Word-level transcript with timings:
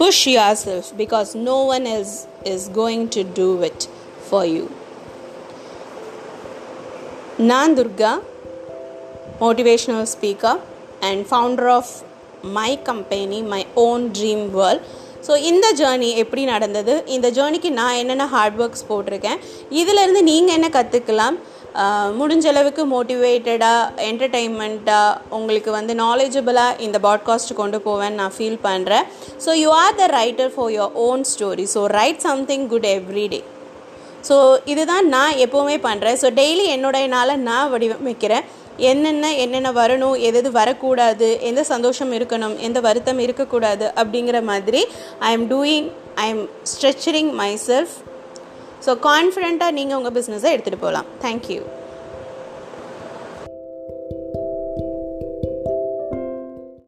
push 0.00 0.20
yourself 0.36 0.86
because 1.02 1.28
no 1.50 1.58
one 1.74 1.86
else 1.94 2.14
is 2.52 2.62
going 2.80 3.04
to 3.16 3.22
do 3.40 3.48
it 3.68 3.80
for 4.30 4.42
you. 4.54 4.64
நான் 7.50 7.72
Durga 7.78 8.12
motivational 9.44 10.06
speaker 10.14 10.60
and 11.08 11.22
founder 11.30 11.70
of 11.78 11.92
my 12.58 12.70
company 12.90 13.38
my 13.52 13.62
own 13.86 14.04
dream 14.18 14.44
world 14.58 14.84
so 15.26 15.34
இந்த 15.50 15.66
journey 15.80 16.08
எப்படி 16.22 16.42
நடந்தது? 16.54 16.94
இந்த 17.14 17.28
ஜேர்னிக்கு 17.36 17.70
நான் 17.80 17.98
என்னென்ன 18.00 18.24
heart 18.34 18.58
works 18.64 18.86
போட்டிருக்கேன்? 18.88 19.38
இதிலேருந்து 19.80 20.22
நீங்கள் 20.30 20.56
என்ன 20.58 20.68
கற்றுக்கலாம் 20.76 21.36
முடிஞ்ச 22.18 22.46
அளவுக்கு 22.46 22.86
மோட்டிவேட்டடாக 22.86 23.90
என்டர்டெயின்மெண்ட்டாக 23.96 25.16
உங்களுக்கு 25.30 25.70
வந்து 25.70 25.94
நாலேஜபிளாக 25.94 26.80
இந்த 26.80 26.98
பாட்காஸ்ட் 26.98 27.54
கொண்டு 27.54 27.78
போவேன்னு 27.78 28.10
நான் 28.10 28.32
ஃபீல் 28.38 28.58
பண்ணுறேன் 28.62 29.04
so 29.46 29.52
you 29.52 29.70
are 29.70 29.94
the 29.94 30.06
writer 30.06 30.52
for 30.54 30.70
your 30.70 30.92
own 30.92 31.24
story 31.34 31.66
so 31.74 31.84
write 31.84 32.18
something 32.18 32.68
good 32.68 32.84
every 32.84 33.28
day 33.28 33.44
so 34.28 34.56
இதுதான் 34.64 35.08
நான் 35.08 35.32
எப்போவுமே 35.32 35.78
பண்ணுறேன் 35.82 36.16
ஸோ 36.20 36.30
டெய்லி 36.30 36.64
என்னுடைய 36.64 37.06
நாளை 37.06 37.36
நான் 37.36 37.72
வடிவமைக்கிறேன். 37.72 38.44
என்னென்ன 38.76 39.34
என்னென்ன 39.34 39.72
வரணும் 39.72 40.20
எது 40.20 40.38
எது 40.38 40.50
வரக்கூடாது 40.50 41.40
எந்த 41.40 41.62
சந்தோஷம் 41.62 42.12
இருக்கணும் 42.12 42.58
எந்த 42.58 42.80
வருத்தம் 42.80 43.18
இருக்கக்கூடாது 43.18 43.92
அப்படிங்கிற 43.96 44.42
மாதிரி 44.42 44.86
I 45.18 45.32
am 45.32 45.50
doing 45.50 45.90
I 46.14 46.28
am 46.28 46.48
stretching 46.72 47.32
myself 47.66 47.94
so 48.84 48.92
கான்ஃபிடெண்ட்டாக 49.08 49.76
நீங்கள் 49.78 49.98
உங்கள் 49.98 50.14
பிஸ்னஸை 50.16 50.50
எடுத்துகிட்டு 50.54 50.84
போகலாம். 50.86 51.08
தேங்க்யூ 51.24 51.60